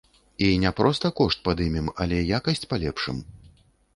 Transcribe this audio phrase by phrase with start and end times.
[0.45, 3.21] І не проста кошт падымем, але якасць палепшым.